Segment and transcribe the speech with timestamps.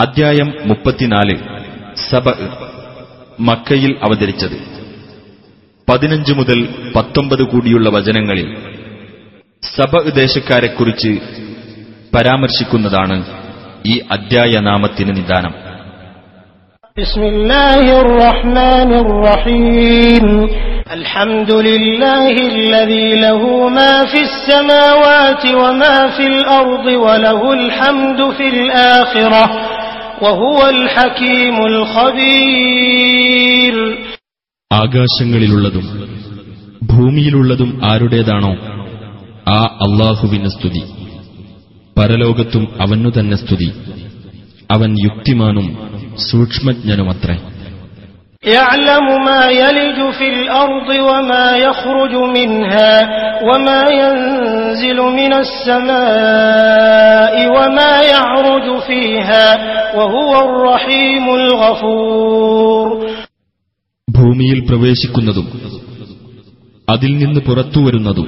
[0.00, 1.34] അദ്ധ്യായം മുപ്പത്തിനാല്
[2.02, 2.26] സബ
[3.38, 4.56] മക്കയിൽ അവതരിച്ചത്
[5.88, 6.58] പതിനഞ്ച് മുതൽ
[6.96, 8.48] പത്തൊമ്പത് കൂടിയുള്ള വചനങ്ങളിൽ
[9.62, 11.12] സബ ദേശക്കാരെക്കുറിച്ച്
[12.12, 13.16] പരാമർശിക്കുന്നതാണ്
[13.84, 15.54] ഈ അദ്ധ്യായ നാമത്തിന് നിദാനം
[16.96, 20.26] بسم الله الرحمن الرحيم
[20.92, 29.54] الحمد لله الذي له ما في السماوات وما في الأرض وله الحمد في الآخرة وهو
[29.56, 29.79] الحكيم الخبير
[34.70, 35.86] ആകാശങ്ങളിലുള്ളതും
[36.90, 38.76] ഭൂമിയിലുള്ളതും ആരുടേതാണോ
[39.50, 40.82] ആ അള്ളാഹുവിന് സ്തുതി
[41.96, 43.72] പരലോകത്തും അവനു തന്നെ സ്തുതി
[44.70, 45.76] അവൻ യുക്തിമാനും
[46.30, 47.38] സൂക്ഷ്മജ്ഞനുമത്രേ
[48.44, 53.08] يعلم ما يلج في الأرض وما يخرج منها
[53.42, 57.39] وما ينزل من السماء
[58.40, 59.46] وما يعرج فيها
[59.96, 62.86] وهو الرحيم الغفور
[64.08, 65.46] ഭൂമിയിൽ പ്രവേശിക്കുന്നതും
[66.88, 68.26] അതിൽ നിന്ന് പുറത്തുവരുന്നതും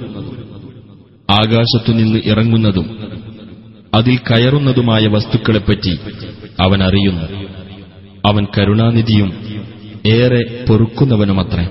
[1.28, 2.86] ആകാശത്തുനിന്ന് ഇറങ്ങുന്നതും
[3.92, 5.92] അതിൽ കയറുന്നതുമായ വസ്തുക്കളെപ്പറ്റി
[6.58, 7.26] അവൻ അറിയുന്നു
[8.24, 9.30] അവൻ കരുണാനിധിയും
[10.14, 11.66] ഏറെ പൊറുക്കുന്നവനുമത്രേ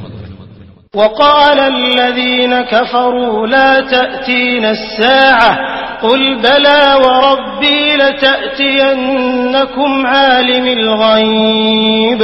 [0.94, 5.52] وقال الذين كفروا لا تأتين الساعة
[6.02, 12.22] قل بلى وربي لتأتينكم عالم الغيب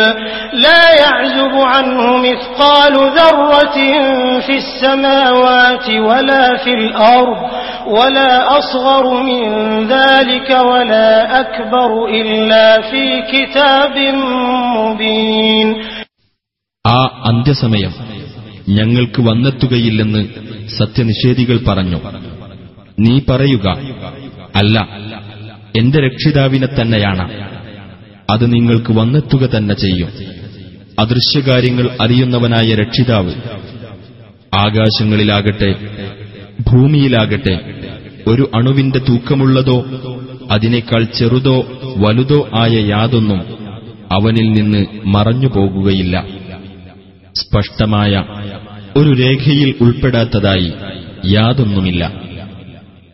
[0.53, 3.77] لا يعزب عنه مثقال ذرة
[4.39, 7.38] في السماوات ولا في الأرض
[7.88, 9.43] ولا أصغر من
[9.88, 13.95] ذلك ولا أكبر إلا في كتاب
[14.77, 15.67] مبين
[16.85, 17.93] ആ അന്ത്യസമയം
[18.69, 20.21] ഞങ്ങൾക്ക് വന്നെത്തുകയില്ലെന്ന്
[20.77, 21.99] സത്യനിഷേധികൾ പറഞ്ഞു
[22.98, 23.68] നീ പറയുക.
[24.56, 24.88] അല്ല
[25.77, 27.48] എന്റെ രക്ഷിതാവിനെ തന്നെയാണ്.
[28.30, 30.08] അത് നിങ്ങൾക്ക് വന്നെത്തുക തന്നെ ചെയ്യും.
[30.98, 33.34] അദൃശ്യകാര്യങ്ങൾ അറിയുന്നവനായ രക്ഷിതാവ്
[34.54, 35.75] ആകാശങ്ങളിലാകട്ടെ
[36.70, 37.75] ഭൂമിയിലാകട്ടെ
[38.26, 39.84] ഒരു അണുവിന്റെ തൂക്കമുള്ളതോ
[40.50, 41.66] അതിനേക്കാൾ ചെറുതോ
[41.97, 43.41] വലുതോ ആയ യാതൊന്നും
[44.12, 46.25] അവനിൽ നിന്ന് മറഞ്ഞു പോകുകയില്ല.
[47.38, 48.25] സ്പഷ്ടമായ
[48.97, 50.72] ഒരു രേഖയിൽ ഉൾപ്പെടാത്തതായി
[51.25, 52.28] യാതൊന്നുമില്ല.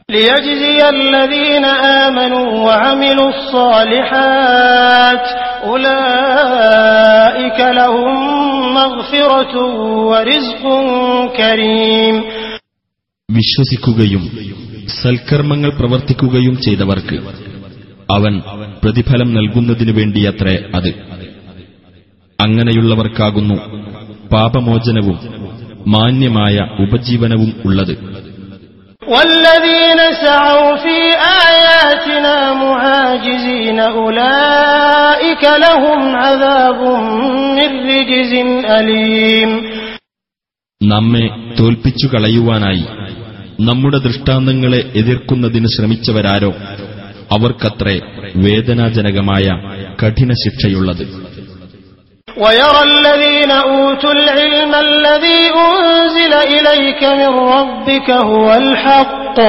[0.09, 1.65] ليجزي الذين
[2.05, 5.25] آمنوا وعملوا الصالحات
[5.71, 8.15] أولئك لهم
[8.73, 9.53] مغفرة
[10.09, 10.63] ورزق
[11.37, 12.15] كريم
[13.29, 14.23] വിശ്വസിക്കുകയും
[14.95, 17.17] സൽക്കർമ്മങ്ങൾ പ്രവർത്തിക്കുകയും ചെയ്തവർക്ക്
[18.09, 18.33] അവൻ
[18.83, 20.89] പ്രതിഫലം നൽകുന്നതിനു വേണ്ടിയത്രേ അത്
[22.39, 23.57] അങ്ങനെയുള്ളവർക്കാകുന്നു
[24.31, 25.17] പാപമോചനവും
[25.87, 26.55] മാന്യമായ
[26.85, 27.93] ഉപജീവനവും ഉള്ളത്
[29.09, 30.97] والذين سعوا في
[31.45, 36.79] آياتنا معاجزين أولئك لهم عذاب
[37.57, 38.33] من رجز
[38.71, 39.51] أليم
[40.81, 41.25] നമ്മെ
[41.57, 42.85] തോൽപ്പിച്ചു കളയുവാനായി
[43.59, 46.51] നമ്മുടെ ദൃഷ്ടാന്തങ്ങളെ എതിർക്കുന്നതിന് ശ്രമിച്ചവരാരോ
[47.31, 47.95] അവർക്കത്രേ
[48.43, 49.45] വേദനാജനകമായ
[50.01, 51.03] കഠിന ശിക്ഷയുള്ളത്
[52.37, 59.39] ويرى الذين أوتوا العلم الذي أنزل إليك من ربك هو الحق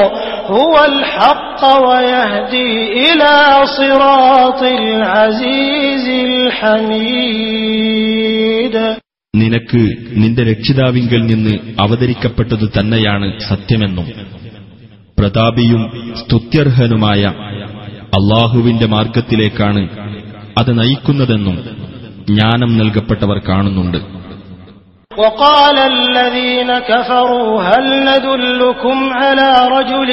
[0.51, 2.71] هو الحق ويهدي
[3.03, 3.35] إلى
[3.79, 6.07] صراط العزيز
[7.41, 8.77] الحميد
[9.35, 9.83] നിനക്ക്
[10.23, 11.53] നിന്റെ രക്ഷിതാവിങ്കൽ നിന്ന്
[11.85, 14.07] അവതരിക്കപ്പെട്ടതു തന്നെയാണ് സത്യമെന്നും
[15.19, 15.83] പ്രതാപിയും
[16.21, 17.23] സ്തുത്യർഹനുമായ
[18.19, 19.83] അള്ളാഹുവിന്റെ മാർഗത്തിലേക്കാണ്
[20.61, 21.57] അത് നയിക്കുന്നതെന്നും
[22.29, 24.01] ജ്ഞാനം നൽകപ്പെട്ടവർ കാണുന്നുണ്ട്
[25.17, 30.11] وقال الذين كفروا هل ندلكم على رجل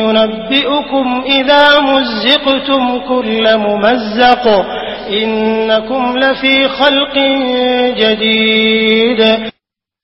[0.00, 4.44] ينبئكم إذا مزقتم كل ممزق
[5.14, 7.14] إنكم لفي خلق
[8.02, 9.20] جديد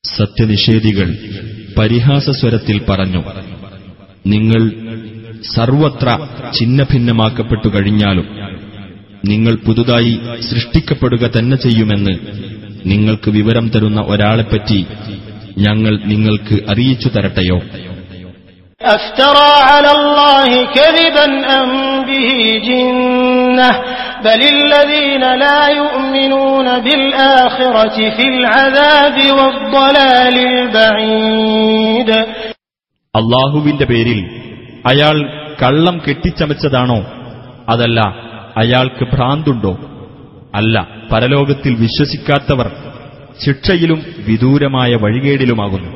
[0.05, 1.09] സത്യനിഷേധികൾ
[1.79, 3.21] പരിഹാസസ്വരത്തിൽ പറഞ്ഞു
[4.27, 4.63] നിങ്ങൾ
[5.55, 6.09] സർവത്ര
[6.53, 8.27] ഛിന്നഭിന്നമാക്കപ്പെട്ടു കഴിഞ്ഞാലും
[9.26, 10.20] നിങ്ങൾ പുതുതായി
[10.50, 12.14] സൃഷ്ടിക്കപ്പെടുക തന്നെ ചെയ്യുമെന്ന്
[12.86, 14.86] നിങ്ങൾക്ക് വിവരം തരുന്ന ഒരാളെപ്പറ്റി
[15.58, 17.58] ഞങ്ങൾ നിങ്ങൾക്ക് അറിയിച്ചു തരട്ടെയോ?
[33.16, 34.20] അള്ളാഹുവിന്റെ പേരിൽ
[34.86, 37.06] അയാൾ കള്ളം കെട്ടിച്ചമച്ചതാണോ?
[37.70, 39.73] അതല്ല അയാൾക്ക് ഭ്രാന്തുണ്ടോ
[40.55, 40.77] അല്ല
[41.11, 42.69] പരലോകത്തിൽ വിശ്വസിക്കാത്തവർ
[43.45, 45.91] ശിക്ഷയിലും വിദൂരമായ വഴികേടിലുമാകുന്നു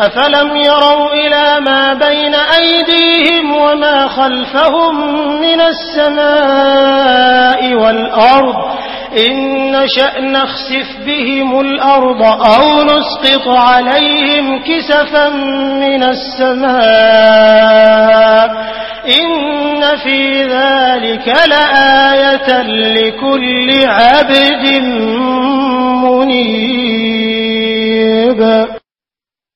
[0.00, 4.94] أفلم يروا إلى ما بين أيديهم وما خلفهم
[5.40, 8.56] من السماء والأرض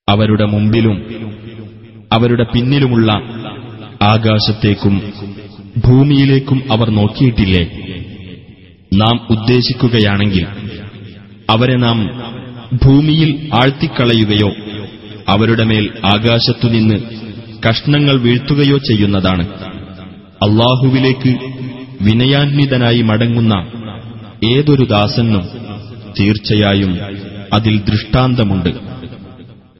[0.10, 0.98] അവരുടെ മുമ്പിലും
[2.12, 3.12] അവരുടെ പിന്നിലുമുള്ള
[4.02, 5.14] ആകാശത്തേക്കും
[5.88, 7.64] ഭൂമിയിലേക്കും അവർ നോക്കിയിട്ടില്ലേ?
[8.94, 10.46] നാം ഉദ്ദേശിക്കുകയാണെങ്കിൽ
[11.50, 12.00] അവരെ നാം
[12.86, 14.50] ഭൂമിയിൽ ആഴ്ത്തിക്കളയുകയോ
[15.28, 17.00] അവരുടെ മേൽ ആകാശത്തുനിന്ന്
[17.70, 19.48] കഷ്ണങ്ങൾ വീഴ്ത്തുകയോ ചെയ്യുന്നതാണ്.
[20.46, 21.30] അള്ളാഹുവിലേക്ക്
[22.02, 23.54] വിനയാന്വിതനായി മടങ്ങുന്ന
[24.56, 25.50] ഏതൊരു ദാസനും
[26.20, 26.98] തീർച്ചയായും
[27.54, 28.97] അതിൽ ദൃഷ്ടാന്തമുണ്ട്.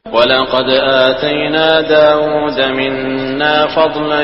[0.07, 0.67] ولقد
[1.03, 4.23] آتينا داود منا فضلا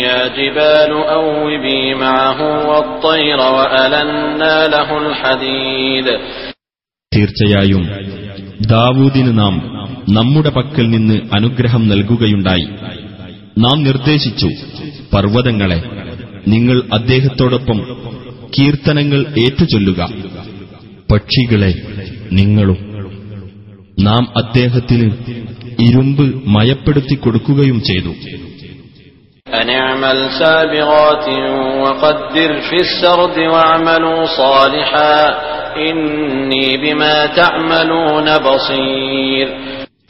[0.00, 2.38] يا جبال أوبي معه
[2.68, 6.06] والطير وألنا له الحديد
[7.12, 7.82] തീർച്ചയായും
[8.70, 9.54] ദാവൂദിന് നാം
[10.08, 12.66] നമ്മുടെ പക്കൽ നിന്ന് അനുഗ്രഹം നൽകുകയുണ്ടായി
[13.56, 14.48] നാം നിർദ്ദേശിച്ചു
[15.12, 15.78] പർവ്വതങ്ങളെ
[16.46, 17.78] നിങ്ങൾ അദ്ദേഹത്തോടൊപ്പം
[18.52, 20.00] കീർത്തനങ്ങൾ ഏറ്റുചൊല്ലുക
[21.08, 21.72] പക്ഷികളെ
[22.38, 22.78] നിങ്ങളും
[23.99, 25.11] നാം അദ്ദേഹത്തിന്
[25.81, 28.13] ഇരുമ്പ് മയപ്പെടുത്തി കൊടുക്കുകയും ചെയ്തു.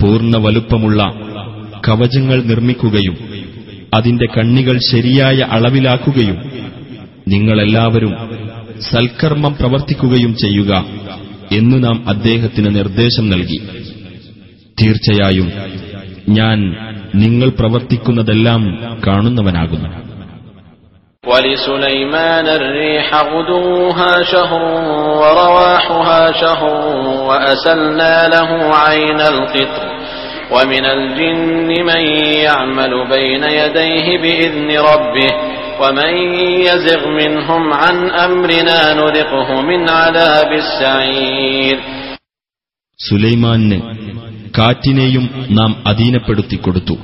[0.02, 1.04] പൂർണ വലുപ്പമുള്ള
[1.88, 3.18] കവചങ്ങൾ നിർമ്മിക്കുകയും
[3.94, 6.52] അതിന്റെ കണ്ണികൾ ശരിയായ അളവിലാക്കുകയും
[7.28, 8.16] നിങ്ങളെല്ലാവരും
[8.82, 10.86] സൽക്കർമ്മം പ്രവർത്തിക്കുകയും ചെയ്യുക
[11.52, 13.79] എന്ന് നാം അദ്ദേഹത്തിന് നിർദ്ദേശം നൽകി.
[14.79, 15.49] തീർച്ചയായും
[16.29, 16.59] ഞാൻ
[17.15, 18.63] നിങ്ങൾ പ്രവർത്തിക്കുന്നതെല്ലാം
[19.07, 19.91] കാണുന്നവനാകുന്നു
[21.25, 24.63] ولسليمان الريح غدوها شهر
[25.21, 26.73] ورواحها شهر
[27.29, 29.83] وأسلنا له عين القطر
[30.51, 32.03] ومن الجن من
[32.39, 35.33] يعمل بين يديه بإذن ربه
[35.81, 36.13] ومن
[36.69, 37.97] يزغ منهم عن
[38.27, 41.77] أمرنا نذقه من عذاب السعير
[43.01, 43.79] സുലൈമാന്
[44.58, 46.98] കാറ്റിനെയും നാം അധീനപ്പെടുത്തി കൊടുത്തു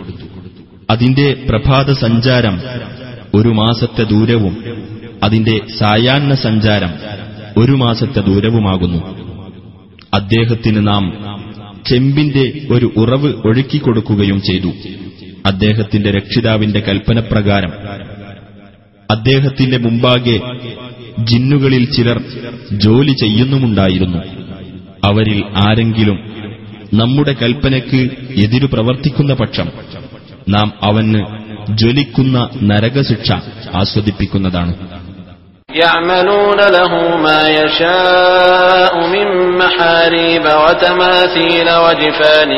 [0.90, 2.62] അതിന്റെ പ്രഭാത സഞ്ചാരം
[3.34, 4.64] ഒരു മാസത്തെ ദൂരവും
[5.24, 6.90] അതിന്റെ സായാഹ്ന സഞ്ചാരം
[7.58, 8.98] ഒരു മാസത്തെ ദൂരവുമാകുന്നു.
[10.14, 11.26] അദ്ദേഹത്തിന് നാം
[11.88, 14.72] ചെമ്പിന്റെ ഒരു ഉറവ് ഒഴുക്കിക്കൊടുക്കുകയും ചെയ്തു.
[15.46, 17.72] അദ്ദേഹത്തിന്റെ രക്ഷിതാവിന്റെ കൽപ്പനപ്രകാരം.
[19.12, 20.40] അദ്ദേഹത്തിന്റെ മുമ്പാകെ
[21.20, 22.24] ജിന്നുകളിൽ ചിലർ
[22.72, 24.18] ജോലി ചെയ്യുന്നുമുണ്ടായിരുന്നു.
[25.04, 26.20] അവരിൽ ആരെങ്കിലും
[26.93, 28.01] നമ്മുടെ കൽപ്പനയ്ക്ക്
[28.45, 29.69] എതിരു പ്രവർത്തിക്കുന്ന പക്ഷം
[30.55, 31.21] നാം അവന്
[31.81, 32.37] ജ്വലിക്കുന്ന
[32.71, 33.31] നരകശിക്ഷ
[33.83, 34.75] ആസ്വദിപ്പിക്കുന്നതാണ്
[35.69, 39.27] يعملون له ما يشاء من
[39.59, 42.51] محاريب وتماثيل وجفان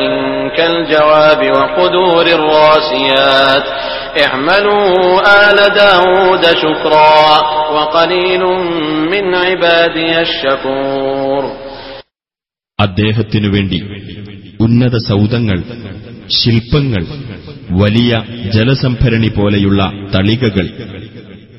[0.57, 3.65] كالجواب وقدور الراسيات
[4.17, 4.87] اعملوا
[5.43, 7.21] آل داود شكرا
[7.71, 8.43] وقليل
[9.11, 11.43] من عبادي الشكور
[12.78, 13.78] അദ്ദേഹത്തിനു വേണ്ടി
[14.60, 15.58] ഉന്നത സൗധങ്ങൾ
[16.28, 17.02] ശില്പങ്ങൾ
[17.70, 18.12] വലിയ
[18.54, 20.66] ജലസംഭരണി പോലെയുള്ള തളികകൾ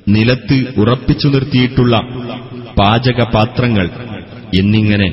[0.07, 1.95] നിലത്ത് ഉറപ്പിച്ചു നിർത്തിയിട്ടുള്ള
[2.79, 3.87] പാചകപാത്രങ്ങൾ
[4.59, 5.09] എന്നിങ്ങനെ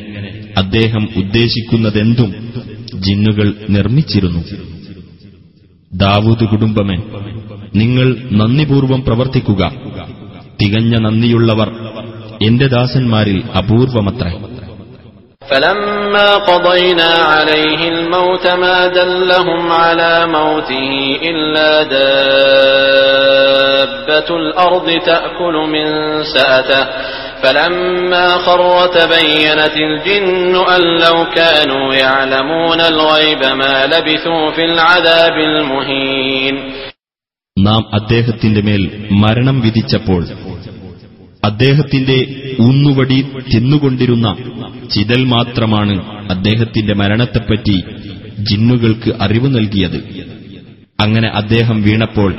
[0.57, 2.30] അദ്ദേഹം ഉദ്ദേശിക്കുന്നതെന്തും
[3.00, 4.42] ജിന്നുകൾ നിർമ്മിച്ചിരുന്നു.
[5.92, 6.97] ദാവൂദ് കുടുംബമേ
[7.75, 9.62] നിങ്ങൾ നന്ദിപൂർവം പ്രവർത്തിക്കുക.
[10.61, 11.69] തികഞ്ഞ നന്ദിയുള്ളവർ
[12.42, 14.33] എന്റെ ദാസന്മാരിൽ അപൂർവമത്രേ.
[15.50, 20.91] فلما قضينا عليه الموت ما دلهم على موته
[21.24, 21.72] إلا
[23.01, 25.88] دابة الأرض تأكل من
[26.25, 26.84] سأته
[27.43, 36.55] فلما خر تبينت الجن أن لو كانوا يعلمون الغيب ما لبثوا في العذاب المهين
[37.58, 38.84] നാം അദ്ദേഹത്തിന്റെ മേൽ
[39.24, 40.22] മരണം വിധിച്ചപ്പോൾ
[41.49, 42.19] അദ്ദേഹത്തിന്റെ
[42.61, 43.19] ഊന്നുവടി
[43.55, 44.29] തിന്നുകൊണ്ടിരുന്ന
[44.95, 45.95] ചിതൽ മാത്രമാണ്
[46.31, 47.76] അദ്ദേഹത്തിന്റെ മരണത്തെപ്പറ്റി
[48.50, 49.99] ജിന്നുകൾക്ക് അറിവ് നൽകിയത്.
[51.00, 52.31] അങ്ങനെ അദ്ദേഹം വീണപ്പോൾ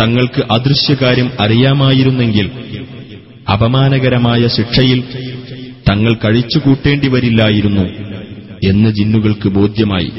[0.00, 2.46] തങ്ങൾക്ക് അദൃശ്യകാര്യം അറിയാമായിരുന്നെങ്കിൽ
[3.52, 5.00] അപമാനകരമായ ശിക്ഷയിൽ
[5.90, 7.84] തങ്ങൾ കഴിച്ചുകൂട്ടേണ്ടി വരില്ലായിരുന്നു
[8.70, 10.10] എന്ന് ജിന്നുകൾക്ക് ബോധ്യമായി.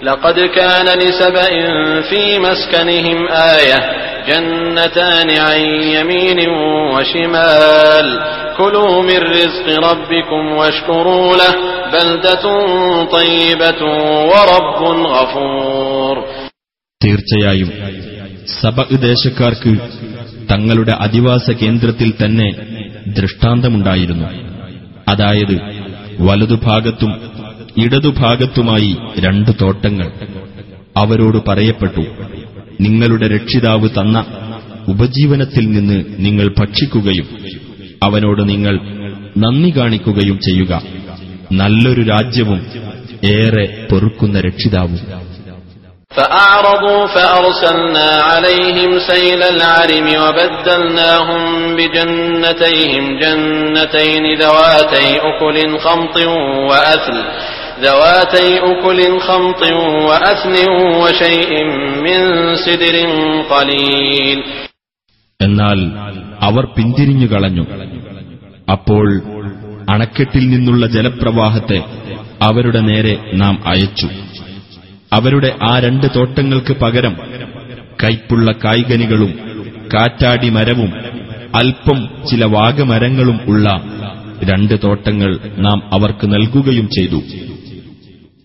[0.00, 1.66] ലഖദ് കാന ലിസബഇൻ
[2.10, 3.68] ഫീ മസ്കനിഹിം ആയ
[4.29, 5.59] جنتان عن
[5.95, 6.39] يمين
[6.93, 8.07] وشمال
[8.57, 11.53] كلوا من رزق ربكم واشكروا له
[11.93, 12.45] بلدة
[13.11, 13.81] طيبة
[14.31, 16.15] ورب غفور
[17.01, 17.69] തീർച്ചയായും
[18.61, 19.71] സബ ദേശക്കാർക്ക്
[20.51, 22.49] തങ്ങളുടെ അധിവാസ കേന്ദ്രത്തിൽ തന്നെ
[23.17, 24.27] ദൃഷ്ടാന്തമുണ്ടായിരുന്നു
[25.09, 25.55] അതായത്
[26.19, 27.11] വലതുഭാഗത്തും
[27.77, 30.07] ഇടതുഭാഗത്തുമായി രണ്ടു തോട്ടങ്ങൾ
[30.97, 32.03] അവരോട് പറയപ്പെട്ടു
[32.85, 34.17] നിങ്ങളുടെ രക്ഷിതാവ് തന്ന
[34.87, 37.27] ഉപജീവനത്തിൽ നിന്ന് നിങ്ങൾ ഭക്ഷിക്കുകയും
[38.01, 38.75] അവനോട് നിങ്ങൾ
[39.43, 40.73] നന്ദി കാണിക്കുകയും ചെയ്യുക
[41.59, 42.61] നല്ലൊരു രാജ്യവും
[43.35, 45.01] ഏറെ പൊറുക്കുന്ന രക്ഷിതാവും
[46.11, 51.41] فأعرضوا فأرسلنا عليهم سيل العرم وبدلناهم
[51.77, 56.15] بجنتيهم جنتين ذواتي أكل خمط
[56.69, 57.17] وأثل
[57.81, 59.61] ذواتي أكل خمط
[60.07, 60.55] وأثل
[61.01, 61.51] وشيء
[61.99, 62.19] من
[62.57, 62.95] سدر
[63.49, 64.39] قليل
[65.39, 65.79] എന്നാൽ
[66.41, 67.63] അവർ പിന്തിരിഞ്ഞു കളഞ്ഞു
[68.67, 69.05] അപ്പോൾ
[69.87, 71.77] അണക്കെട്ടിൽ നിന്നുള്ള ജലപ്രവാഹത്തെ
[72.41, 74.07] അവരുടെ നേരെ നാം അയച്ചു
[75.11, 77.13] അവരുടെ ആ രണ്ട് തോട്ടങ്ങൾക്ക് പകരം
[78.03, 79.31] കൈപ്പുള്ള കായ്കനികളും
[79.93, 80.91] കാറ്റാടി മരവും
[81.59, 83.67] അല്പം ചില വാഗമരങ്ങളും ഉള്ള
[84.49, 85.31] രണ്ട് തോട്ടങ്ങൾ
[85.65, 87.19] നാം അവർക്ക് നൽകുകയും ചെയ്തു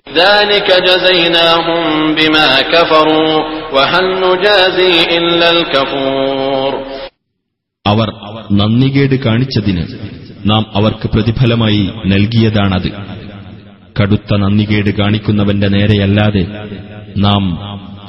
[0.08, 1.82] ذلك جزيناهم
[2.14, 3.34] بما كفروا
[3.74, 6.70] وهل نجازي إلا الكفور
[7.84, 8.08] അവർ
[8.52, 9.84] നന്ദികേട് കാണിച്ചതിന്
[10.44, 11.82] നാം അവർക്ക് പ്രതിഫലമായി
[12.12, 12.88] നൽകിയതാണത്
[13.96, 16.44] കടുത്ത നന്ദികേട് കാണിക്കുന്നവന്റെ നേരെയല്ലാതെ
[17.16, 17.42] നാം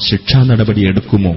[0.08, 1.34] ശിക്ഷാ നടപടിയെടുക്കുമോ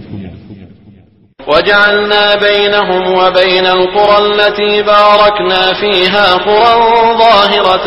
[1.43, 6.73] وجعلنا بينهم وبين القرى التي باركنا فيها قرى
[7.19, 7.87] ظاهرة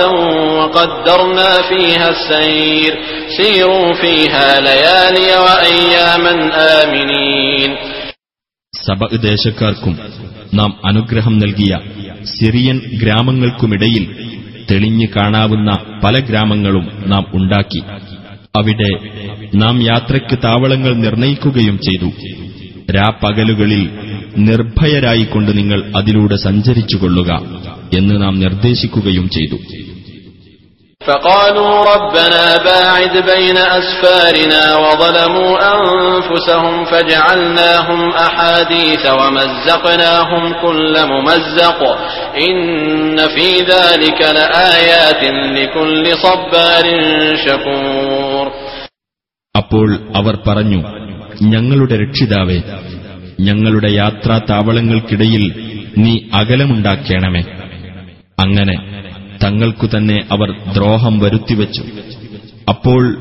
[0.58, 2.91] وقدرنا فيها السير
[3.38, 6.34] سيروا فيها ليالي وأياما
[6.82, 7.72] آمنين
[8.74, 9.96] സബ ദേശക്കാർക്കും
[10.53, 11.74] നാം അനുഗ്രഹം നൽകിയ
[12.32, 14.06] സിറിയൻ ഗ്രാമങ്ങൾക്കുമിടയിൽ
[14.72, 15.70] തെളിഞ്ഞു കാണാവുന്ന
[16.03, 17.82] പല ഗ്രാമങ്ങളും നാം ഉണ്ടാക്കി
[18.56, 18.91] അവിടെ
[19.56, 22.10] നാം യാത്രയ്ക്ക് താവളങ്ങൾ നിർണയിക്കുകയും ചെയ്തു
[22.96, 23.84] രാപ്പകലുകളിൽ
[24.50, 27.32] നിർഭയരായിക്കൊണ്ട് നിങ്ങൾ അതിലൂടെ സഞ്ചരിച്ചുകൊള്ളുക
[28.00, 29.60] എന്ന് നാം നിർദ്ദേശിക്കുകയും ചെയ്തു
[31.01, 41.80] فقالوا ربنا باعد بين أسفارنا وظلموا أنفسهم فجعلناهم أحاديث ومزقناهم كل ممزق
[42.39, 42.60] إن
[43.27, 45.22] في ذلك لآيات
[45.58, 46.86] لكل صبار
[47.46, 48.46] شكور
[49.56, 50.80] അപ്പോൾ അവർ പറഞ്ഞു
[51.43, 52.62] ഞങ്ങളുടെ രക്ഷിതാവേ
[53.40, 57.43] ഞങ്ങളുടെ യാത്രാ താവളങ്ങൾക്കിടയിൽ നീ അകലമുണ്ടാക്കേണമേ.
[58.40, 59.02] അങ്ങനെ
[59.45, 61.83] തങ്ങൾക്കു തന്നെ അവർ ദ്രോഹം വരുത്തിവച്ചു.
[62.69, 63.16] അപ്പോൾ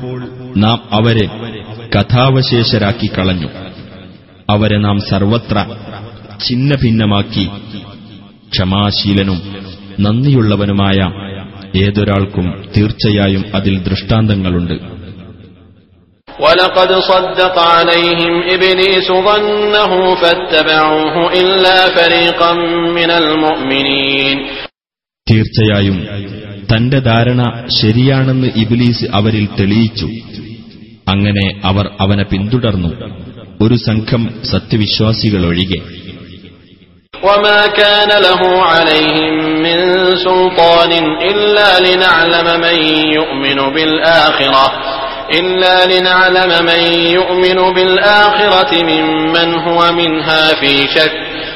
[0.56, 1.26] നാം അവരെ
[1.98, 3.48] കഥാവശേഷരാക്കി കളഞ്ഞു.
[4.50, 5.66] അവരെ നാം സർവത്ര
[6.46, 7.48] ഛിന്ന ഭിന്നമാക്കി
[8.50, 9.56] ക്ഷമാശീലനും
[10.00, 11.12] നന്ദിയുള്ളവനുമായ
[11.78, 14.95] ഏതൊരാൾക്കും തീർച്ചയായും അതിൽ ദൃഷ്ടാന്തങ്ങളുണ്ട്.
[16.39, 22.51] ولقد صدق عليهم إبليس ظنه فاتبعوه إلا فريقا
[22.97, 24.37] من المؤمنين
[25.27, 25.97] തീർച്ചയായും
[26.71, 27.41] തന്റെ ധാരണ
[27.79, 30.07] ശരിയാണെന്ന് ഇബിലീസ് അവരിൽ തെളിയിച്ചു
[31.07, 32.91] അങ്ങനെ അവർ അവനെ പിന്തുടർന്നു
[33.63, 35.81] ഒരു സംഘം സത്യവിശ്വാസികളൊഴികെ
[37.23, 39.33] وما كان له عليهم
[39.65, 39.77] من
[40.27, 40.91] سلطان
[41.31, 42.77] إلا لنعلم من
[43.17, 44.65] يؤمن بالآخرة
[45.33, 51.13] إلا لنعلم من يؤمن بالآخرة ممن هو منها في شك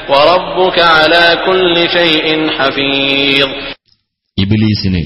[0.09, 2.25] وربك على كل شيء
[2.57, 3.47] حفيظ
[4.37, 5.01] ഇബിലീസിന്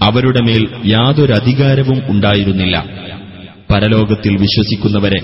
[0.00, 2.76] അവരുടെ മേൽ യാതൊരു അധികാരവും ഉണ്ടായിരുന്നില്ല
[3.70, 5.20] പരലോകത്തിൽ വിശ്വസിക്കുന്നവരെ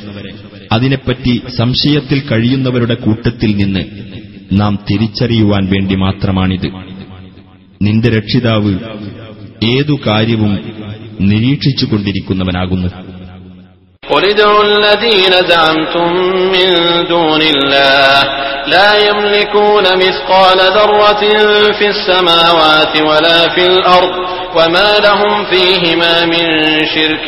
[0.71, 3.83] അതിനെപ്പറ്റി സംശയത്തിൽ കഴിയുന്നവരുടെ കൂട്ടത്തിൽ നിന്ന്
[4.61, 6.69] നാം തിരിച്ചറിയുവാൻ വേണ്ടി മാത്രമാണിത്
[7.81, 8.73] നിന്റെ രക്ഷിതാവ്
[9.75, 10.53] ഏതു കാര്യവും
[11.21, 12.89] നിരീക്ഷിച്ചുകൊണ്ടിരിക്കുന്നവനാകുന്നു
[14.05, 16.09] قل ادعوا الذين زعمتم
[16.55, 16.69] من
[17.09, 18.15] دون الله
[18.67, 21.23] لا يملكون مثقال ذرة
[21.79, 24.13] في السماوات ولا في الأرض
[24.57, 26.45] وما لهم فيهما من
[26.95, 27.27] شرك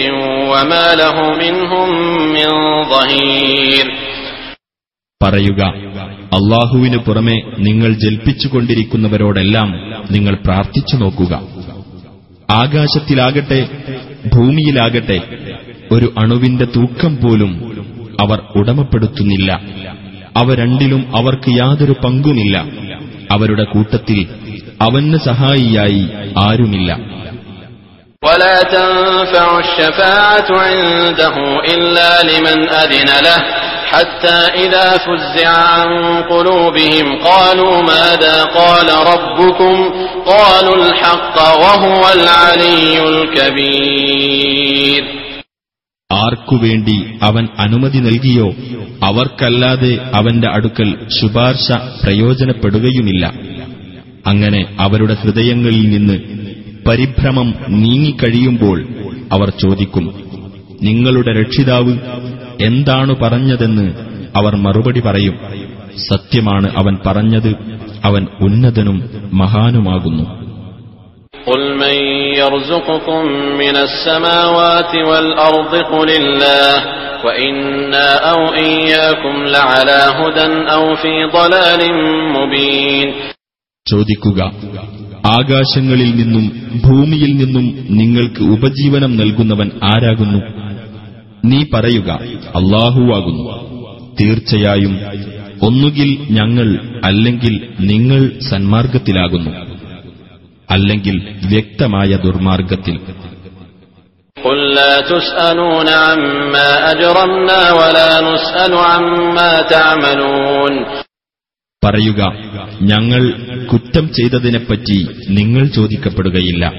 [0.53, 1.89] وما له منهم
[2.37, 2.51] من
[2.93, 3.85] ظهير
[5.21, 5.61] പറയുക
[6.39, 9.69] അള്ളാഹുവിനു പുറമെ നിങ്ങൾ ജൽപ്പിച്ചുകൊണ്ടിരിക്കുന്നവരോടെല്ലാം
[10.11, 11.33] നിങ്ങൾ പ്രാർത്ഥിച്ചു നോക്കുക
[12.55, 13.61] ആകാശത്തിലാകട്ടെ
[14.35, 15.19] ഭൂമിയിലാകട്ടെ
[15.95, 17.53] ഒരു അണുവിന്റെ തൂക്കം പോലും
[18.23, 19.51] അവർ ഉടമപ്പെടുത്തുന്നില്ല
[20.37, 22.57] അവ രണ്ടിലും അവർക്ക് യാതൊരു പങ്കുമില്ല
[23.31, 24.21] അവരുടെ കൂട്ടത്തിൽ
[24.81, 26.05] അവന് സഹായിയായി
[26.47, 26.91] ആരുമില്ല
[28.23, 33.39] ولا تنفع الشفاعة عنده إلا لمن أذن له
[33.93, 35.89] حتى إذا فزع عن
[36.25, 39.75] قلوبهم قالوا ماذا قال ربكم
[40.27, 45.03] قالوا الحق وهو العلي الكبير
[46.11, 48.49] ആർക്കുവേണ്ടി അവൻ അനുമതി നൽകിയോ
[49.01, 50.89] അവർക്കല്ലാതെ അവന്റെ അടുക്കൽ
[51.19, 51.67] ശുപാർശ
[52.03, 53.25] പ്രയോജനപ്പെടുകയുമില്ല
[54.27, 56.17] അങ്ങനെ അവരുടെ ഹൃദയങ്ങളിൽ നിന്ന്
[56.87, 57.49] പരിഭ്രമം
[57.81, 58.79] നീങ്ങിക്കഴിയുമ്പോൾ
[59.33, 60.07] അവർ ചോദിക്കും
[60.81, 61.95] നിങ്ങളുടെ രക്ഷിതാവ്
[62.67, 63.87] എന്താണ് പറഞ്ഞതെന്ന്
[64.37, 65.37] അവർ മറുപടി പറയും
[66.09, 67.53] സത്യമാണ് അവൻ പറഞ്ഞത്
[68.05, 68.99] അവൻ ഉന്നതനും
[69.43, 70.25] മഹാനുമാകുന്നു
[71.47, 71.97] قل من
[72.41, 73.23] يرزقكم
[73.63, 76.73] من السماوات والأرض قل الله
[77.25, 81.81] وإنا أو إياكم لعلى هدى أو في ضلال
[82.37, 83.09] مبين
[83.87, 84.41] ചോദിക്കുക
[85.37, 86.45] ആകാശങ്ങളിൽ നിന്നും
[86.85, 87.67] ഭൂമിയിൽ നിന്നും
[88.01, 90.41] നിങ്ങൾക്ക് ഉപജീവനം നൽകുന്നവൻ ആരാകുന്നു
[91.46, 92.10] നീ പറയുക
[92.56, 93.68] അള്ളാഹുവാകുന്നു
[94.22, 95.00] തീർച്ചയായും
[95.62, 99.50] ഒന്നുകിൽ ഞങ്ങൾ അല്ലെങ്കിൽ നിങ്ങൾ സന്മാർഗത്തിലാകുന്നു
[100.72, 103.00] അല്ലെങ്കിൽ വ്യക്തമായ ദുർമാർഗത്തിൽ.
[111.86, 112.22] പറയുക
[112.82, 113.32] ഞങ്ങൾ
[113.66, 116.74] കുറ്റം ചെയ്തതിനെപ്പറ്റി നിങ്ങൾ ചോദിക്കപ്പെടുകയില്ല.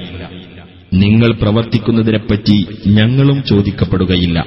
[0.93, 4.45] നിങ്ങൾ പ്രവർത്തിക്കുന്നതിനെപ്പറ്റി ഞങ്ങളും ചോദിക്കപ്പെടുകയില്ല.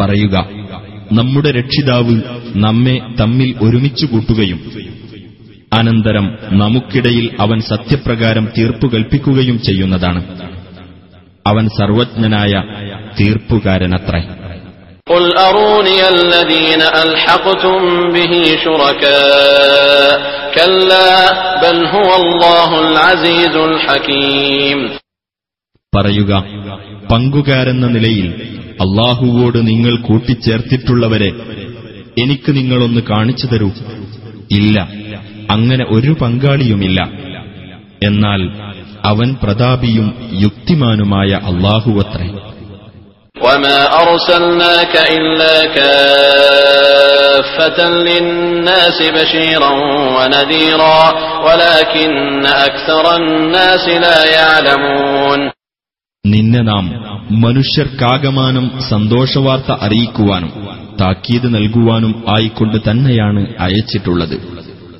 [0.00, 0.48] പറയുക
[1.12, 2.20] നമ്മുടെ രക്ഷിതാവ്
[2.56, 4.60] നമ്മെ തമ്മിൽ ഒരുമിച്ചു കൂട്ടുകയും
[5.72, 10.40] അനന്തരം നമുക്കിടയിൽ അവൻ സത്യപ്രകാരം തീർപ്പു കൽപ്പിക്കുകയും ചെയ്യുന്നതാണ്.
[11.46, 12.52] അവൻ സർവജ്ഞനായ
[13.20, 14.22] തീർപ്പുകാരനത്രേ.
[15.07, 17.79] قل أروني الذين ألحقتم
[18.09, 20.11] به شركاء
[20.53, 21.11] كلا
[21.63, 24.79] بل هو الله العزيز الحكيم
[25.93, 26.31] പറയുക
[27.09, 28.27] പങ്കുകാരെന്ന നിലയിൽ
[28.85, 31.31] അള്ളാഹുവോട് നിങ്ങൾ കൂട്ടിച്ചേർത്തിട്ടുള്ളവരെ
[32.17, 33.69] എനിക്ക് നിങ്ങളൊന്ന് കാണിച്ചു തരൂ
[34.51, 34.77] ഇല്ല
[35.49, 36.99] അങ്ങനെ ഒരു പങ്കാളിയുമില്ല
[38.07, 38.41] എന്നാൽ
[39.05, 40.07] അവൻ പ്രതാപിയും
[40.45, 42.29] യുക്തിമാനുമായ അള്ളാഹുവത്രേ
[43.35, 45.55] وما أرسلناك إلا
[46.51, 49.71] كافة للناس بشيرا
[50.15, 51.01] ونذيرا
[51.41, 52.11] ولكن
[52.67, 55.39] أكثر الناس لا يعلمون
[56.25, 56.85] നിന്നെ നാം
[57.45, 60.51] മനുഷ്യർക്കാകമാനം സന്തോഷവാർത്ത അറിയിക്കുവാനും
[60.99, 64.35] താക്കീത് നൽകുവാനും ആയിക്കൊണ്ട് തന്നെയാണ് അയച്ചിട്ടുള്ളത്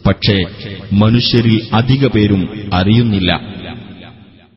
[0.05, 0.37] പക്ഷേ
[1.01, 2.41] മനുഷ്യരിൽ അധിക പേരും
[2.73, 3.31] അറിയുന്നില്ല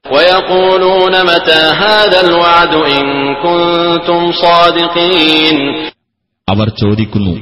[0.08, 3.04] ويقولون متى هذا الوعد إن
[3.36, 5.56] كنتم صادقين
[6.48, 7.34] അവർ ചോദിക്കുന്നു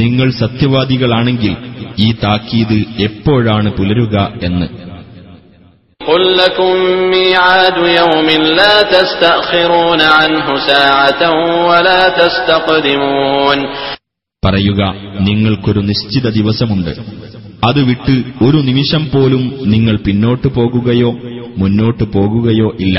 [0.00, 1.52] നിങ്ങൾ സത്യവാദികളാണെങ്കിൽ
[1.98, 4.14] ഈ താക്കീത് എപ്പോഴാണ് പുലരുക
[4.48, 4.66] എന്ന്
[6.00, 6.74] قل لكم
[7.12, 11.20] ميعاد يوم لا تستأخرون عنه ساعة
[11.68, 13.58] ولا تستقدمون
[14.42, 14.80] പറയുക
[15.26, 16.92] നിങ്ങൾക്കൊരു നിശ്ചിത ദിവസമുണ്ട്
[17.62, 18.14] അത് വിട്ട്
[18.46, 19.42] ഒരു നിമിഷം പോലും
[19.74, 21.10] നിങ്ങൾ പിന്നോട്ട് പോകുകയോ
[21.62, 22.98] മുന്നോട്ട് പോകുകയോ ഇല്ല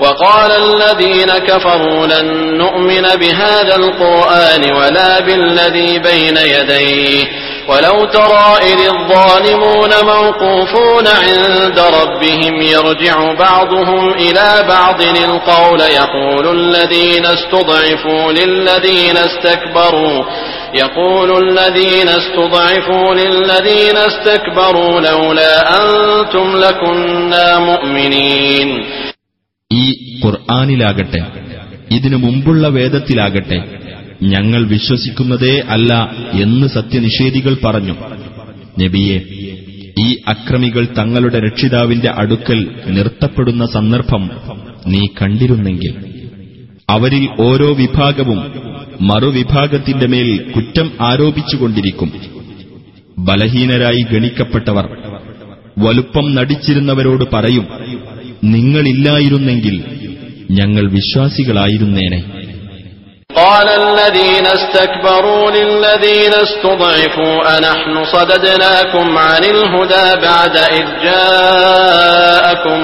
[0.00, 2.26] وقال الذين كفروا لن
[2.58, 7.24] نؤمن بهذا القرآن ولا بالذي بين يديه
[7.68, 18.32] ولو ترى إذ الظالمون موقوفون عند ربهم يرجع بعضهم إلى بعض القول يقول الذين استضعفوا
[18.32, 20.18] للذين استكبروا
[20.74, 28.68] يقول الذين استضعفوا للذين استكبروا لولا أنتم لكنا مؤمنين
[29.70, 29.84] ഈ
[30.24, 31.20] ഖുർആാനിലാകട്ടെ
[31.90, 33.58] ഇതിനു മുമ്പുള്ള വേദത്തിലാകട്ടെ
[34.23, 37.95] ഞങ്ങൾ വിശ്വസിക്കുന്നതേ അല്ല എന്ന് സത്യനിഷേധികൾ പറഞ്ഞു.
[38.79, 39.21] നബിയെ
[39.99, 44.29] ഈ അക്രമികൾ തങ്ങളുടെ രക്ഷിതാവിന്റെ അടുക്കൽ നിർത്തപ്പെടുന്ന സന്ദർഭം
[44.87, 45.93] നീ കണ്ടിരുന്നെങ്കിൽ.
[46.89, 48.53] അവരിൽ ഓരോ വിഭാഗവും
[49.01, 52.11] മറുവിഭാഗത്തിന്റെ മേൽ കുറ്റം ആരോപിച്ചുകൊണ്ടിരിക്കും.
[53.19, 54.89] ബലഹീനരായി ഗണിക്കപ്പെട്ടവർ
[55.77, 57.67] വലുപ്പം നടിച്ചിരുന്നവരോട് പറയും
[58.43, 59.83] നിങ്ങളില്ലായിരുന്നെങ്കിൽ
[60.51, 62.34] ഞങ്ങൾ വിശ്വാസികളായിരുന്നേനെ.
[63.36, 72.80] قال الذين استكبروا للذين استضعفوا أنحن صددناكم عن الهدى بعد إذ جاءكم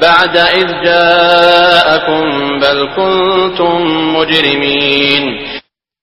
[0.00, 2.22] بعد إذ جاءكم
[2.60, 3.74] بل كنتم
[4.16, 5.24] مجرمين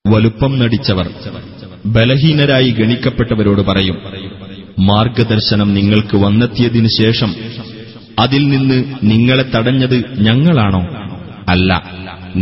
[0.05, 1.07] വലുപ്പം നടിച്ചവർ
[1.95, 3.97] ബലഹീനരായി ഗണിക്കപ്പെട്ടവരോട് പറയും
[4.87, 7.31] മാർഗദർശനം നിങ്ങൾക്ക് വന്നെത്തിയതിനു ശേഷം
[8.17, 8.77] അതിൽ നിന്ന്
[9.11, 9.95] നിങ്ങളെ തടഞ്ഞത്
[10.27, 10.81] ഞങ്ങളാണോ
[11.49, 11.71] അല്ല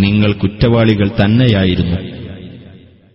[0.03, 1.99] നിങ്ങൾ കുറ്റവാളികൾ തന്നെയായിരുന്നു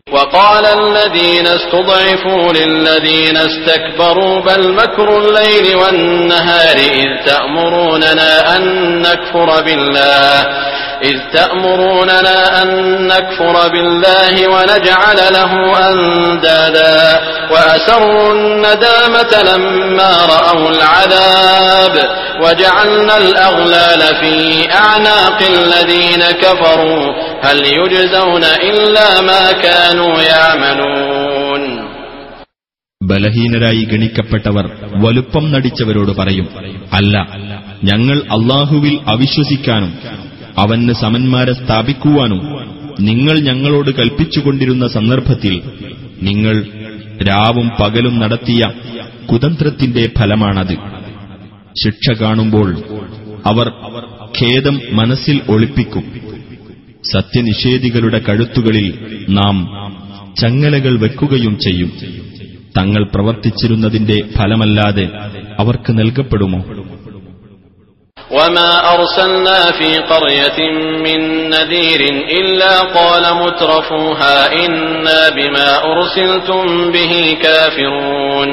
[0.09, 8.62] وقال الذين استضعفوا للذين استكبروا بل مكر الليل والنهار إذ تأمروننا أن
[9.01, 10.35] نكفر بالله
[11.03, 12.69] إذ تأمروننا أن
[13.09, 15.53] نكفر بالله ونجعل له
[15.85, 17.01] أندادا
[17.51, 21.95] وأسروا الندامة لما رأوا العذاب
[22.43, 24.33] وجعلنا الأغلال في
[24.75, 27.05] أعناق الذين كفروا
[27.43, 31.62] هل يجزون إلا ما كانوا يعملون
[33.01, 34.64] ബലഹീനരായി ഗണിക്കപ്പെട്ടവർ
[35.03, 36.47] വലുപ്പം നടിച്ചവരോട് പറയും
[36.99, 37.14] അല്ല
[37.83, 39.90] ഞങ്ങൾ അള്ളാഹുവിൽ അവിശ്വസിക്കാനും
[40.60, 42.41] അവന് സമന്മാരെ സ്ഥാപിക്കുവാനും
[43.00, 45.62] നിങ്ങൾ ഞങ്ങളോട് കൽപ്പിച്ചുകൊണ്ടിരുന്ന സന്ദർഭത്തിൽ
[46.22, 46.56] നിങ്ങൾ
[47.30, 48.62] രാവും പകലും നടത്തിയ
[49.32, 50.76] കുതന്ത്രത്തിന്റെ ഫലമാണത്.
[51.84, 52.69] ശിക്ഷ കാണുമ്പോൾ
[53.45, 53.67] അവർ
[54.38, 56.04] ഖേദം മനസ്സിൽ ഒളിപ്പിക്കും.
[57.12, 58.88] സത്യനിഷേധികളുടെ കഴുത്തുകളിൽ
[59.30, 59.56] നാം
[60.41, 61.91] ചങ്ങലകൾ വെക്കുകയും ചെയ്യും.
[62.78, 65.10] തങ്ങൾ പ്രവർത്തിച്ചിരുന്നതിന്റെ ഫലമല്ലാതെ
[65.60, 66.60] അവർക്ക് നൽകപ്പെടുമോ?
[68.30, 70.60] وما أرسلنا في قرية
[71.00, 77.13] من نذير إلا قال مترفوها إنا بما أرسلتم به
[77.44, 78.50] كافرون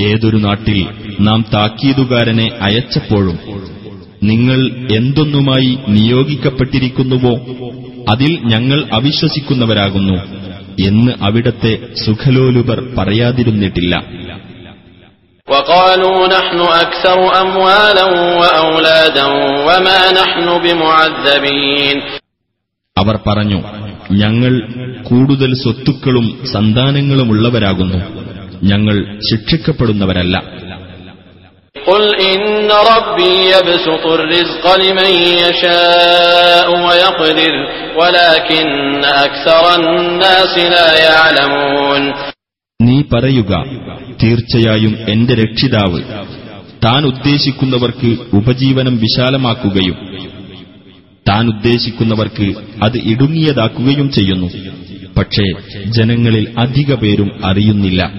[0.00, 0.78] ഏതൊരു നാട്ടിൽ
[1.20, 3.36] നാം താക്കീതുകാരനെ അയച്ചപ്പോഴും
[4.22, 7.34] നിങ്ങൾ എന്തൊന്നുമായി നിയോഗിക്കപ്പെട്ടിരിക്കുന്നുവോ
[8.08, 10.16] അതിൽ ഞങ്ങൾ അവിശ്വസിക്കുന്നവരാകുന്നു
[10.88, 11.72] എന്ന് അവിടത്തെ
[12.04, 13.94] സുഖലോലുപർ പറയാതിരുന്നിട്ടില്ല.
[15.49, 18.05] وقالوا نحن أكثر أموالا
[18.39, 19.25] وأولادا
[19.67, 21.97] وما نحن بمعذبين
[22.97, 23.59] അവർ പറഞ്ഞു
[24.23, 24.53] ഞങ്ങൾ
[25.09, 27.99] കൂടുതൽ സ്വത്തുക്കളും സന്താനങ്ങളുമുള്ളവരാകുന്നു
[28.63, 28.95] ഞങ്ങൾ
[29.29, 30.35] ശിക്ഷിക്കപ്പെടുന്നവരല്ല
[31.85, 32.41] قل إن
[32.91, 37.53] ربي يبسط الرزق لمن يشاء ويقدر
[37.97, 38.67] ولكن
[39.27, 42.01] أكثر الناس لا يعلمون
[42.80, 43.64] നീ പറയുക
[44.22, 46.02] തീർച്ചയായും എന്റെ രക്ഷിതാവ്.
[46.84, 49.96] താൻ ഉദ്ദേശിക്കുന്നവർക്ക് ഉപജീവനം വിശാലമാക്കുകയും
[51.28, 54.46] താൻ ഉദ്ദേശിക്കുന്നവർക്ക് അത് ഇടുങ്ങിയതാക്കുകയും ചെയ്യുന്നു.
[55.16, 55.44] പക്ഷേ
[55.84, 58.14] ജനങ്ങളിൽ അധിക പേരും അറിയുന്നില്ല.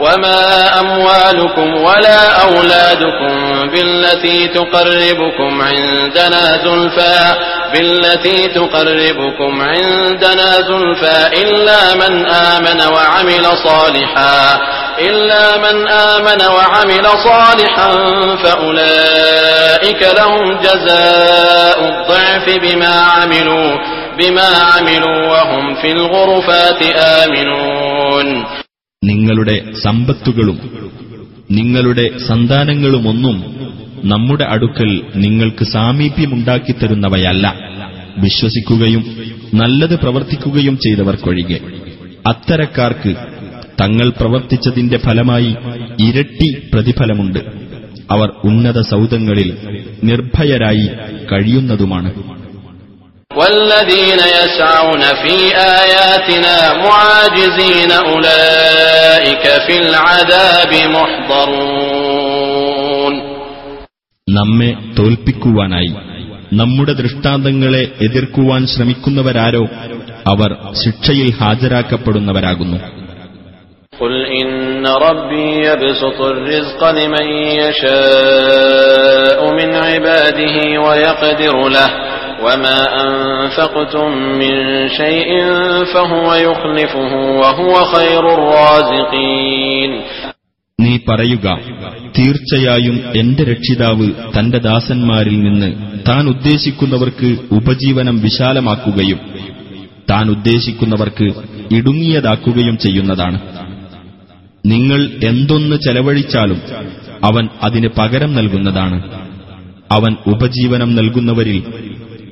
[0.00, 7.34] وما أموالكم ولا أولادكم بالتي تقربكم عندنا زلفى
[7.72, 14.60] بالتي تقربكم عندنا زلفى إلا من آمن وعمل صالحا
[14.98, 17.92] إلا من آمن وعمل صالحا
[18.44, 23.78] فأولئك لهم جزاء الضعف بما عملوا
[24.18, 28.44] بما عملوا وهم في الغرفات آمنون
[29.04, 30.58] നിങ്ങളുടെ സമ്പത്തുകളും
[31.50, 33.36] നിങ്ങളുടെ സന്താനങ്ങളുമൊന്നും
[34.04, 37.46] നമ്മുടെ അടുക്കൽ നിങ്ങൾക്ക് സാമീപ്യമുണ്ടാക്കിത്തരുന്നവയല്ല.
[38.18, 39.04] വിശ്വസിക്കുകയും
[39.54, 41.58] നല്ലത് പ്രവർത്തിക്കുകയും ചെയ്തവർക്കൊഴികെ.
[42.28, 43.14] അത്തരക്കാർക്ക്
[43.82, 45.54] തങ്ങൾ പ്രവർത്തിച്ചതിന്റെ ഫലമായി
[46.08, 47.38] ഇരട്ടി പ്രതിഫലമുണ്ട്.
[48.10, 49.56] അവർ ഉന്നത സൗധങ്ങളിൽ
[50.04, 50.88] നിർഭയരായി
[51.32, 52.39] കഴിയുന്നതുമാണ്.
[53.31, 55.35] والذين يسعون في
[55.79, 60.71] آياتنا معاجزين أولئك في العذاب
[61.85, 63.13] محضرون
[64.27, 65.91] നമ്മെ തോൽപ്പിക്കുവാനായി
[66.51, 69.63] നമ്മുടെ ദൃഷ്ടാന്തങ്ങളെ എതിർക്കുവാൻ ശ്രമിക്കുന്നവരാരോ
[70.33, 70.51] അവർ
[70.83, 72.79] ശിക്ഷയിൽ ഹാജരാക്കപ്പെടുന്നവരാകുന്നു
[73.93, 74.51] قل إن
[75.07, 77.27] ربي يبسط الرزق لمن
[77.61, 80.55] يشاء من عباده
[80.85, 81.89] ويقدر له
[82.45, 84.53] وما أنفقتم من
[84.91, 85.29] شيء
[85.85, 89.91] فهو يخلفه وهو خير الرازقين
[90.79, 91.47] നീ പറയുക
[92.17, 95.69] തീർച്ചയായും എന്റെ രക്ഷിതാവ് തന്റെ ദാസന്മാരിൽ നിന്ന്
[96.09, 99.19] താൻ ഉദ്ദേശിക്കുന്നവർക്ക് ഉപജീവനം വിശാലമാക്കുകയും
[100.11, 101.27] താൻ ഉദ്ദേശിക്കുന്നവർക്ക്
[101.77, 103.37] ഇടുങ്ങിയതാക്കുകയും ചെയ്യുന്നതാണ്
[104.63, 106.59] നിങ്ങൾ എന്തൊന്ന് ചെലവഴിച്ചാലും
[107.29, 108.97] അവൻ അതിന് പകരം നൽകുന്നതാണ്
[109.91, 111.59] അവൻ ഉപജീവനം നൽകുന്നവരിൽ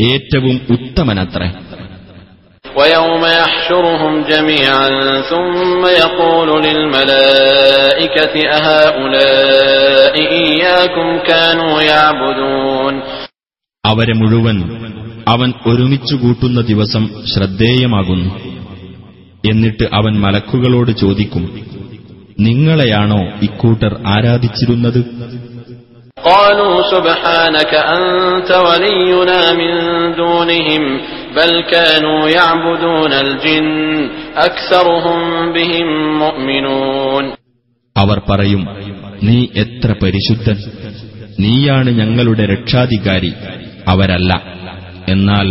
[0.07, 1.49] ഏറ്റവും ഉത്തമനത്രേ
[2.75, 4.87] ويوم يحشرهم جميعا
[5.23, 12.93] ثم يقول للملائكة أهؤلاء إياكم كانوا يعبدون
[13.83, 14.57] അവരെ മുഴുവൻ
[15.27, 18.31] അവൻ ഒരുമിച്ചു കൂട്ടുന്ന ദിവസം ശ്രദ്ധേയമാകുന്നു
[19.43, 21.43] എന്നിട്ട് അവൻ മലക്കുകളോട് ചോദിക്കും
[22.39, 25.01] നിങ്ങളെയാണോ ഇക്കൂട്ടർ ആരാധിച്ചിരുന്നത്
[26.25, 29.73] قالوا سبحانك أنت ولينا من
[30.15, 30.83] دونهم
[31.35, 33.67] بل كانوا يعبدون الجن
[34.39, 35.19] أكثرهم
[35.53, 35.87] بهم
[36.19, 37.23] مؤمنون
[37.95, 38.61] അവർ പറയും
[39.25, 40.57] നീ എത്ര പരിശുദ്ധൻ
[41.37, 43.31] നീയാണ് ഞങ്ങളുടെ രക്ഷാധികാരി
[43.87, 44.31] അവരല്ല
[45.07, 45.47] എന്നാൽ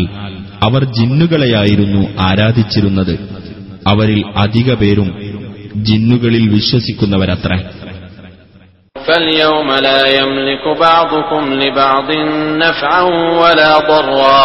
[0.62, 3.14] അവർ ജിന്നുകളെയായിരുന്നു ആരാധിച്ചിരുന്നത്
[3.87, 5.09] അവരിൽ അധിക പേരും
[5.88, 7.59] ജിന്നുകളിൽ വിശ്വസിക്കുന്നവരത്രേ
[9.07, 12.09] فاليوم لا يملك بعضكم لبعض
[12.57, 13.03] نفعا
[13.35, 14.44] ولا ضرا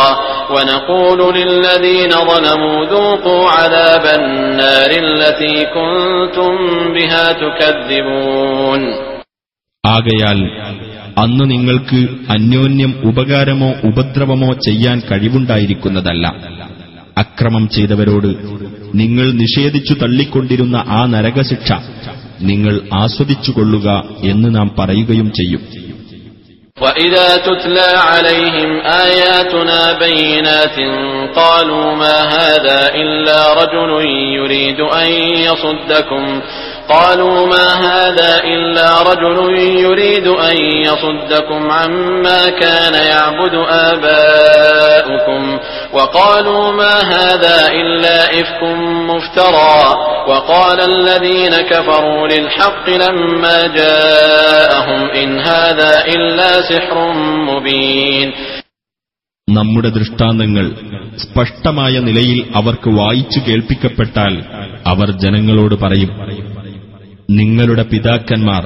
[0.51, 6.53] ونقول للذين ظلموا ذوقوا عذاب النار التي كنتم
[6.95, 8.81] بها تكذبون
[9.83, 10.39] ആകയാൽ
[11.21, 11.99] അന്ന് നിങ്ങൾക്ക്
[12.29, 16.25] അന്യോന്യം ഉപകാരമോ ഉപദ്രവമോ ചെയ്യാൻ കഴിവുണ്ടായിരിക്കുന്നതല്ല
[17.17, 18.29] അക്രമം ചെയ്തവരോട്
[18.93, 21.69] നിങ്ങൾ നിഷേധിച്ചു തള്ളിക്കൊണ്ടിരുന്ന ആ നരകശിക്ഷ
[22.41, 23.87] നിങ്ങൾ ആസ്വദിച്ചുകൊള്ളുക
[24.23, 25.63] എന്ന് നാം പറയുകയും ചെയ്യും
[26.77, 28.69] وإذا تتلى عليهم
[29.05, 30.77] آياتنا بينات
[31.35, 33.91] قالوا ما هذا إلا رجل
[34.31, 35.09] يريد أن
[35.47, 36.23] يصدكم
[36.89, 39.37] قالوا ما هذا إلا رجل
[39.79, 43.55] يريد أن يصدكم عما كان يعبد
[43.87, 45.41] آباؤكم
[45.93, 48.61] وقالوا ما هذا إلا إفك
[49.09, 49.79] مفترى
[50.27, 56.97] وقال الذين كفروا للحق لما جاءهم إن هذا إلا سحر
[57.49, 58.29] مبين
[59.47, 60.65] നമ്മുടെ ദൃഷ്ടാന്തങ്ങൾ
[61.23, 64.33] സ്പഷ്ടമായ നിലയിൽ അവർക്ക് വായിച്ചു കേൾപ്പിക്കപ്പെട്ടാൽ
[64.85, 66.11] അവർ ജനങ്ങളോട് പറയും
[67.32, 68.62] നിങ്ങളുടെ പിതാക്കന്മാർ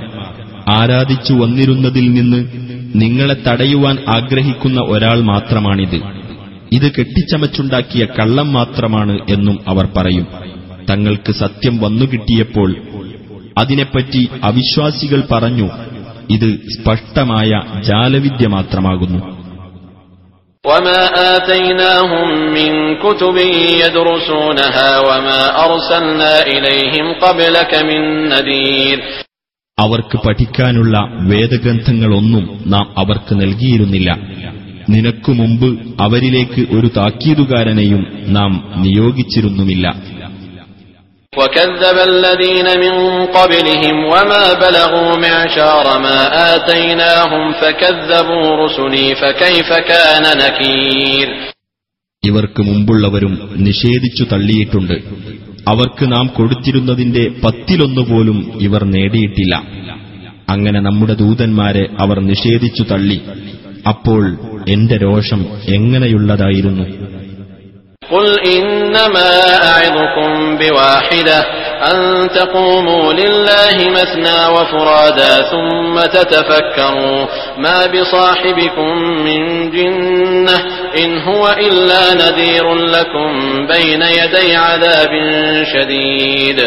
[0.68, 2.46] ആരാധിച്ചു വന്നിരുന്നതിൽ നിന്ന്
[2.94, 6.00] നിങ്ങളെ തടയുവാൻ ആഗ്രഹിക്കുന്ന ഒരാൾ മാത്രമാണിത്.
[6.72, 10.26] ഇത് കെട്ടിച്ചമച്ചുണ്ടാക്കിയ കള്ളം മാത്രമാണ് എന്നും അവർ പറയും.
[10.90, 12.76] തങ്ങൾക്ക് സത്യം വന്നുകിട്ടിയപ്പോൾ
[13.58, 15.70] അതിനെപ്പറ്റി അവിശ്വാസികൾ പറഞ്ഞു
[16.30, 19.35] ഇത് സ്പഷ്ടമായ ജാലവിദ്യ മാത്രമാകുന്നു.
[20.65, 21.01] وما
[21.35, 23.37] آتيناهم من كتب
[23.81, 28.97] يدرسونها وما أرسلنا إليهم قبلك من نذير
[29.77, 30.95] അവർക്ക് പഠിക്കാനുള്ള
[31.31, 34.09] വേദഗ്രന്ഥങ്ങളൊന്നും നാം അവർക്ക് നൽകിയിരുന്നില്ല
[34.89, 35.67] നിനക്കു മുമ്പ്
[36.05, 38.51] അവരിലേക്ക് ഒരു താക്കീതുകാരനെയും നാം
[38.83, 39.85] നിയോഗിച്ചിരുന്നുമില്ല
[41.35, 42.93] وكذب الذين من
[43.27, 46.19] قبلهم وما بلغوا معشار ما
[46.55, 51.27] آتيناهم فكذبوا رسلي فكيف كان نكير
[52.23, 53.33] ഇവർക്ക് മുമ്പുള്ളവരും
[53.67, 54.93] നിഷേധിച്ചു തള്ളിയിട്ടുണ്ട്
[55.67, 59.53] അവർക്ക് നാം കൊടുത്തിരുന്നതിന്റെ പത്തിലൊന്നുപോലും ഇവർ നേടിയിട്ടില്ല
[60.49, 63.17] അങ്ങനെ നമ്മുടെ ദൂതന്മാരെ അവർ നിഷേധിച്ചു തള്ളി
[63.87, 64.23] അപ്പോൾ
[64.69, 66.85] എന്റെ രോഷം എങ്ങനെയുള്ളതായിരുന്നു
[68.11, 69.29] قل إنما
[69.65, 71.39] أعظكم بواحدة
[71.83, 71.97] أن
[72.29, 77.19] تقوموا لله مثنى وفرادا ثم تتفكروا
[77.57, 78.91] ما بصاحبكم
[79.27, 80.57] من جنة
[80.97, 83.29] إن هو إلا نذير لكم
[83.67, 85.13] بين يدي عذاب
[85.73, 86.59] شديد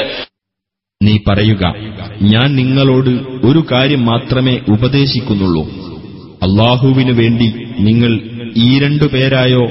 [1.01, 1.63] നീ പറയുക
[2.33, 3.11] ഞാൻ നിങ്ങളോട്
[3.49, 5.65] ഒരു കാര്യം മാത്രമേ ഉപദേശിക്കുന്നുള്ളൂ
[6.47, 8.13] അള്ളാഹുവിനു വേണ്ടി നിങ്ങൾ
[8.57, 9.65] ഈ രണ്ടു പേരായോ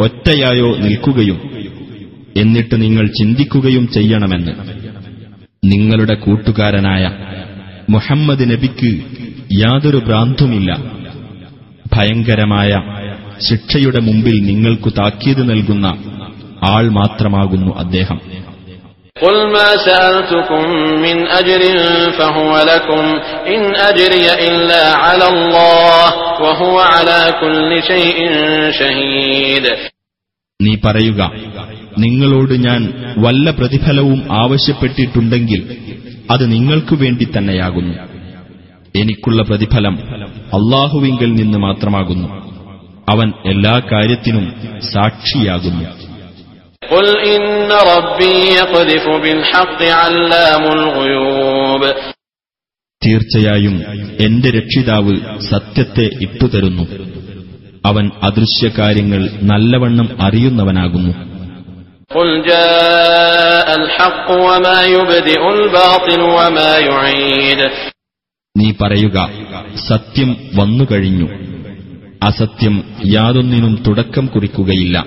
[0.00, 1.40] ഒറ്റയായോ നിൽക്കുകയും
[2.36, 4.52] എന്നിട്ട് നിങ്ങൾ ചിന്തിക്കുകയും ചെയ്യണമെന്ന്.
[5.64, 7.10] നിങ്ങളുടെ കൂട്ടുകാരനായ
[7.90, 9.02] മുഹമ്മദ് നബിക്ക്
[9.52, 10.76] യാതൊരു ഭ്രാന്തുമില്ല.
[11.92, 12.70] ഭയങ്കരമായ
[13.50, 15.86] ശിക്ഷയുടെ മുമ്പിൽ നിങ്ങൾക്കു താക്കീത് നൽകുന്ന
[16.70, 18.20] ആൾ മാത്രമാകുന്നു അദ്ദേഹം.
[19.15, 20.63] قل ما سألتكم
[20.97, 21.61] من أجر
[22.11, 23.03] فهو لكم
[23.47, 26.05] إن أجري إلا على الله
[26.41, 28.17] وهو على كل شيء
[28.71, 29.65] شهيد
[30.59, 31.21] നീ പറയുക
[32.03, 32.81] നിങ്ങളോട് ഞാൻ
[33.17, 35.61] വല്ല പ്രതിഫലവും ആവശ്യപ്പെട്ടിട്ടുണ്ടെങ്കിൽ
[36.29, 37.95] അത് നിങ്ങൾക്കു വേണ്ടി തന്നെയാകുന്നു
[38.95, 39.95] എനിക്കുള്ള പ്രതിഫലം
[40.57, 42.27] അള്ളാഹുവിങ്കിൽ നിന്ന് മാത്രമാകുന്നു
[43.09, 44.45] അവൻ എല്ലാ കാര്യത്തിനും
[44.93, 45.85] സാക്ഷിയാകുന്നു
[46.89, 47.43] قل إن
[47.87, 51.83] ربي يقذف بالحق علام الغيوب
[53.01, 53.75] തീർച്ചയായും
[54.25, 55.13] എന്റെ രക്ഷിതാവ്
[55.49, 56.85] സത്യത്തെ ഇട്ടുതരുന്നു
[57.85, 61.13] അവൻ അദൃശ്യകാര്യങ്ങൾ നല്ലവണ്ണം അറിയുന്നവനാകുന്നു
[62.11, 67.59] قل جاء الحق وما يبدئ الباطل وما يعيد
[68.55, 69.17] നീ പറയുക
[69.89, 71.27] സത്യം വന്നുകഴിഞ്ഞു
[72.21, 72.75] അസത്യം
[73.15, 74.97] യാതൊന്നിനും തുടക്കം കുറിക്കുകയില്ല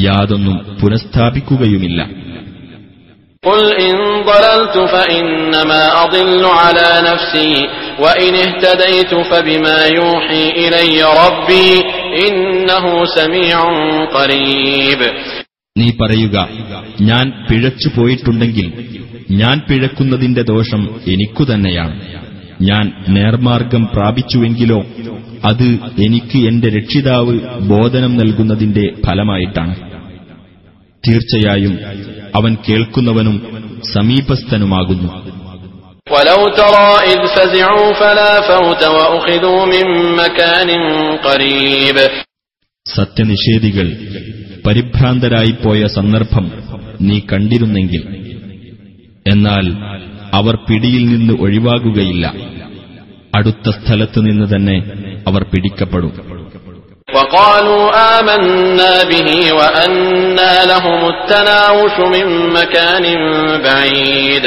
[0.00, 2.00] യാതൊന്നും പുനഃസ്ഥാപിക്കുകയുമില്ല
[3.42, 7.52] قل إن ضللت فإنما أضل على نفسي
[7.98, 11.70] وإن اهتديت فبما يوحي إلي ربي
[12.24, 12.84] إنه
[13.16, 13.58] سميع
[14.12, 15.00] قريب
[15.76, 16.36] നീ പറയുക
[17.00, 18.66] ഞാൻ പിഴച്ചു പോയിട്ടുണ്ടെങ്കിൽ
[19.32, 21.94] ഞാൻ പിഴക്കുന്നതിന്റെ ദോഷം എനിക്കു തന്നെയാണ്
[22.60, 24.78] ഞാൻ നേർമാർഗം പ്രാപിച്ചുവെങ്കിലോ
[25.44, 25.66] അത്
[26.06, 27.34] എനിക്ക് എന്റെ രക്ഷിതാവ്
[27.72, 29.74] ബോധനം നൽകുന്നതിന്റെ ഫലമായിട്ടാണ്
[31.04, 31.74] തീർച്ചയായും
[32.34, 33.38] അവൻ കേൾക്കുന്നവനും
[33.94, 35.10] സമീപസ്ഥനുമാകുന്നു
[36.06, 39.86] ولو ترى إذ فزعوا فلا فوت وأخذوا من
[40.20, 40.70] مكان
[41.20, 41.96] قريب
[42.86, 43.86] സത്യനിഷേധികൾ
[44.66, 46.44] പരിഭ്രാന്തരായിപ്പോയ സന്ദർഭം
[47.00, 48.02] നീ കണ്ടിരുന്നെങ്കിൽ
[49.26, 49.66] എന്നാൽ
[50.32, 52.24] അവർ പിടിയിൽ നിന്ന് ഒഴിവാകുകയില്ല
[53.36, 54.76] അടുത്ത സ്ഥലത്ത് നിന്ന് തന്നെ
[55.28, 56.12] അവർ പിടിക്കപ്പെടും
[57.08, 63.04] وقالوا آمنا به وأنا لهم التناوش من مكان
[63.64, 64.44] بعيد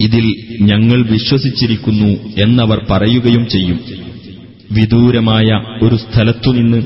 [0.00, 0.26] ഇതിൽ
[0.70, 2.10] ഞങ്ങൾ വിശ്വസിച്ചിരിക്കുന്നു
[2.44, 3.78] എന്നവർ പറയുകയും ചെയ്യും
[4.70, 5.48] വിദൂരമായ
[5.84, 6.80] ഒരു സ്ഥലത്തുനിന്ന്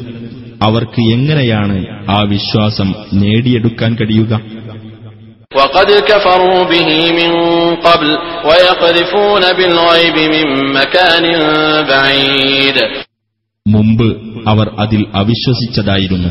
[0.63, 1.77] അവർക്ക് എങ്ങനെയാണ്
[2.11, 2.89] ആ വിശ്വാസം
[3.21, 4.33] നേടിയെടുക്കാൻ കഴിയുക
[5.55, 7.31] وقد كفروا به من
[7.77, 8.09] قبل
[8.49, 11.25] ويقذفون بالغيب من مكان
[11.85, 12.77] بعيد
[13.67, 14.09] മുമ്പ്
[14.47, 16.31] അവർ അതിൽ അവിശ്വസിച്ചതായിരുന്നു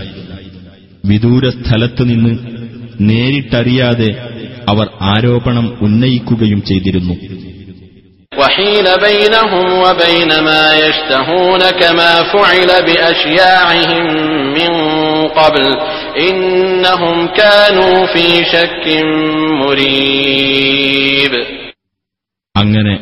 [1.04, 2.34] വിദൂര സ്ഥലത്ത് നിന്ന്
[3.10, 4.10] നേരിട്ടറിയാതെ
[4.72, 7.16] അവർ ആരോപണം ഉന്നയിക്കുകയും ചെയ്തിരുന്നു
[8.34, 14.04] وحيل بينهم وبين ما يشتهون كما فعل بأشياعهم
[14.58, 14.72] من
[15.36, 15.66] قبل
[16.22, 18.86] إنهم كانوا في شك
[19.62, 21.34] مريب
[22.56, 22.94] അങ്ങനെ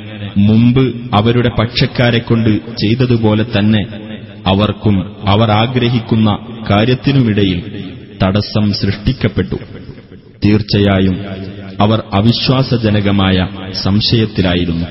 [0.48, 0.84] മുമ്പ്
[1.18, 2.50] അവരുടെ പക്ഷക്കാരെക്കൊണ്ട്
[2.82, 3.82] ചെയ്തതുപോലെ തന്നെ
[4.46, 4.96] അവർക്കും
[5.28, 6.30] അവർ ആഗ്രഹിക്കുന്ന
[6.70, 7.60] കാര്യത്തിനുമിടയിൽ
[8.22, 9.58] തടസ്സം സൃഷ്ടിക്കപ്പെട്ടു
[10.44, 11.16] തീർച്ചയായും
[11.80, 13.38] അവർ അവിശ്വാസജനകമായ
[13.84, 14.88] സംശയത്തിലായിരുന്നു